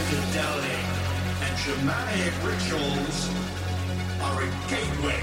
[0.00, 0.80] psychedelic
[1.44, 3.18] and shamanic rituals
[4.22, 5.20] are a gateway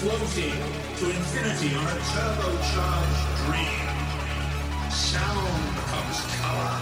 [0.00, 0.56] floating
[0.96, 3.88] to infinity on a turbocharged dream.
[4.90, 6.76] Sound becomes color.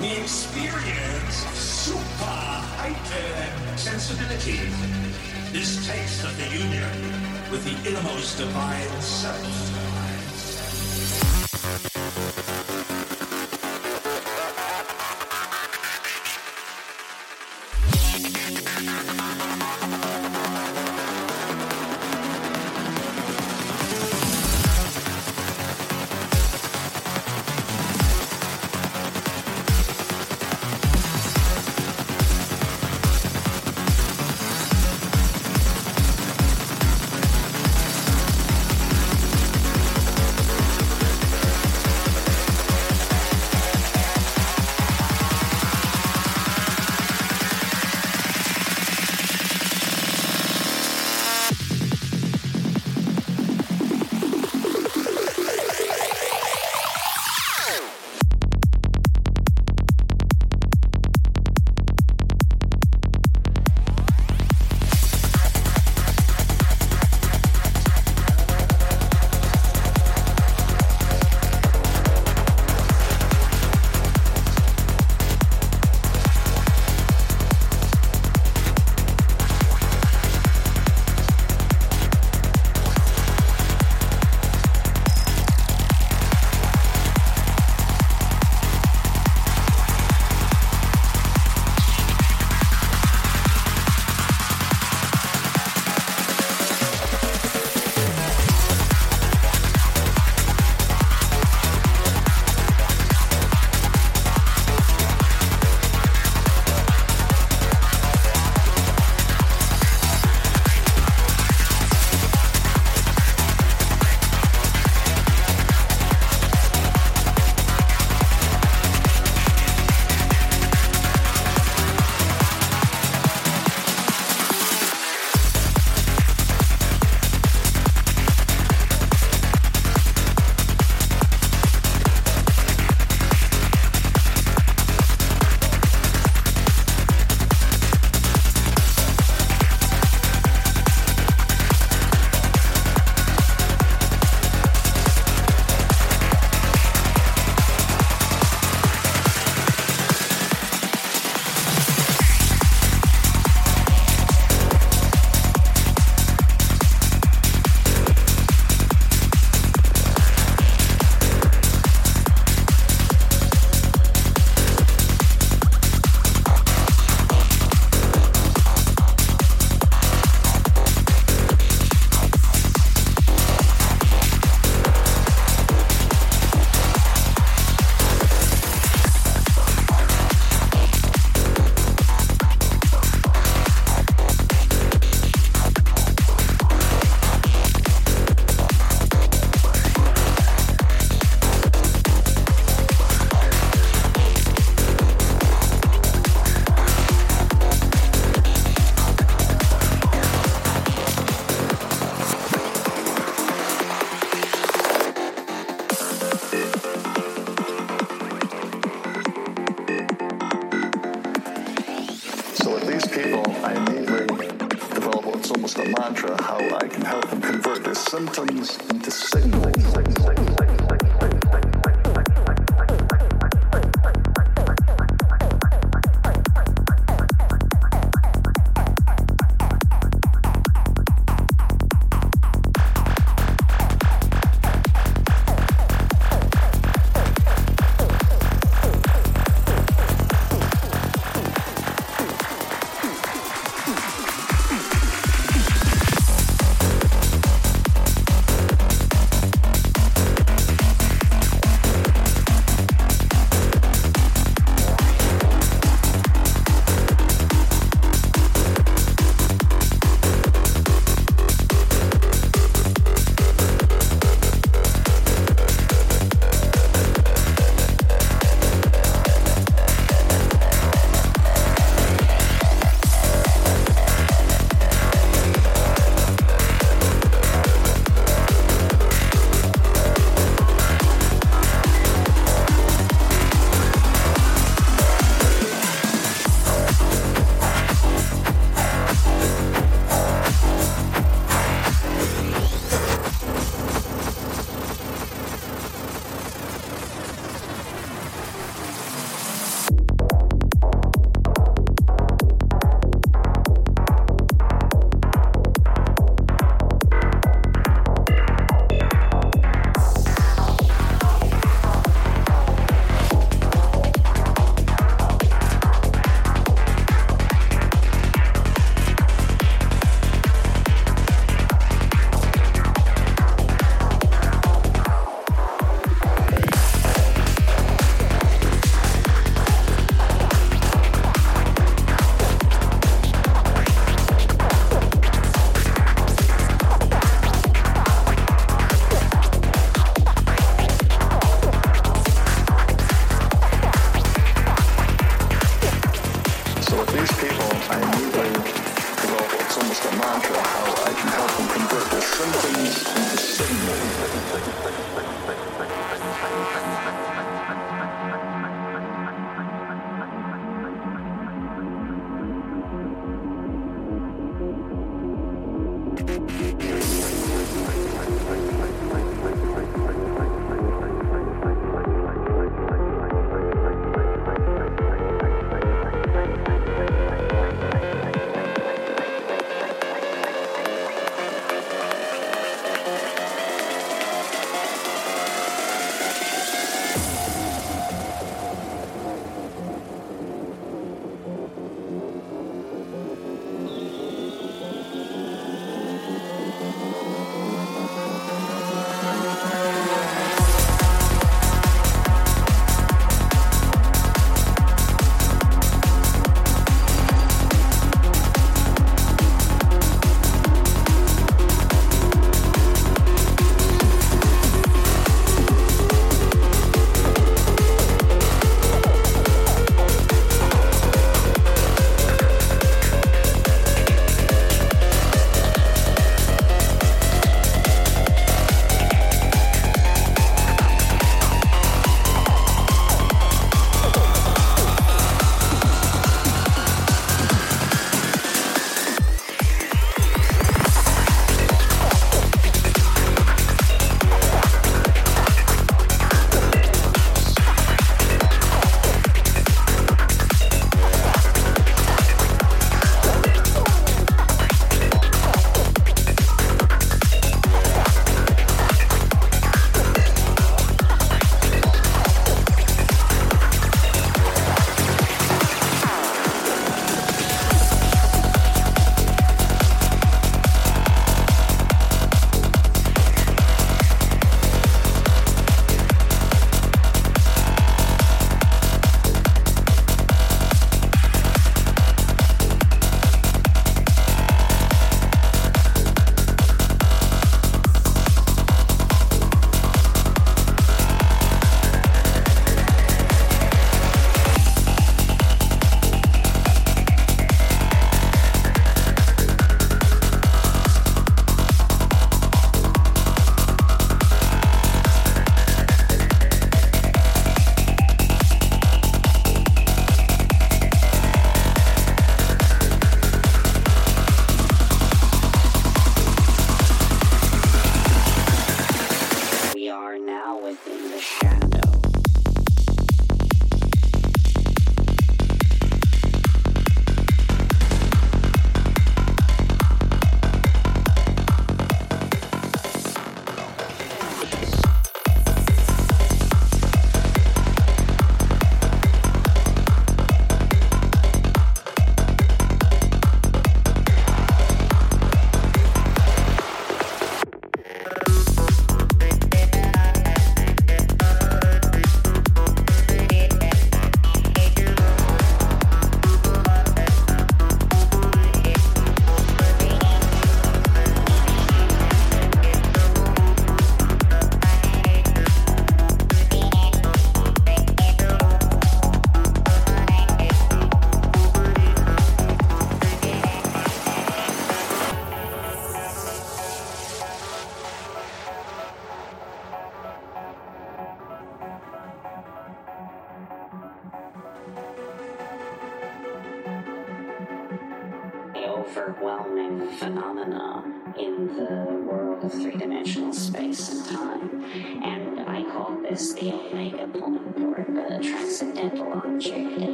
[0.00, 2.42] We experience super
[2.74, 4.58] hyper sensibility.
[5.52, 6.90] This taste of the union
[7.52, 9.76] with the innermost divine self.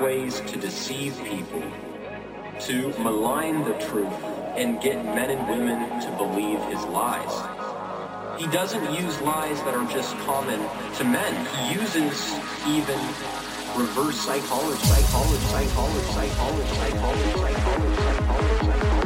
[0.00, 1.62] Ways to deceive people,
[2.60, 4.24] to malign the truth,
[4.56, 8.40] and get men and women to believe his lies.
[8.40, 10.60] He doesn't use lies that are just common
[10.96, 11.34] to men.
[11.56, 12.32] He uses
[12.66, 12.98] even
[13.76, 19.05] reverse psychology, psychology, psychology, psychology, psychology, psychology, psychology.